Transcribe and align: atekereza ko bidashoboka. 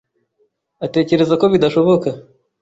atekereza 0.85 1.33
ko 1.41 1.45
bidashoboka. 1.53 2.07